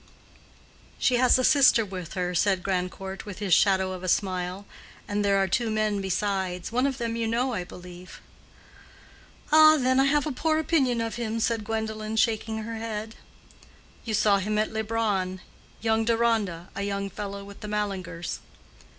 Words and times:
"She 0.97 1.17
has 1.17 1.37
a 1.37 1.43
sister 1.43 1.85
with 1.85 2.13
her," 2.15 2.33
said 2.33 2.63
Grandcourt, 2.63 3.27
with 3.27 3.37
his 3.37 3.53
shadow 3.53 3.91
of 3.91 4.01
a 4.01 4.07
smile, 4.07 4.65
"and 5.07 5.23
there 5.23 5.37
are 5.37 5.47
two 5.47 5.69
men 5.69 6.01
besides—one 6.01 6.87
of 6.87 6.97
them 6.97 7.15
you 7.15 7.27
know, 7.27 7.53
I 7.53 7.63
believe." 7.63 8.19
"Ah, 9.51 9.77
then, 9.79 9.99
I 9.99 10.05
have 10.05 10.25
a 10.25 10.31
poor 10.31 10.57
opinion 10.57 11.01
of 11.01 11.17
him," 11.17 11.39
said 11.39 11.63
Gwendolen, 11.65 12.15
shaking 12.15 12.63
her 12.63 12.77
head. 12.77 13.13
"You 14.03 14.15
saw 14.15 14.39
him 14.39 14.57
at 14.57 14.73
Leubronn—young 14.73 16.05
Deronda—a 16.05 16.81
young 16.81 17.11
fellow 17.11 17.43
with 17.43 17.59
the 17.59 17.67
Mallingers." 17.67 18.39